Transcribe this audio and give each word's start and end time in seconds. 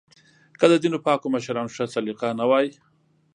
که 0.59 0.65
د 0.71 0.73
ځینو 0.83 0.97
پاکو 1.05 1.27
مشرانو 1.35 1.73
ښه 1.75 1.85
سلیقه 1.93 2.27
نه 2.39 2.45
وای 2.49 2.67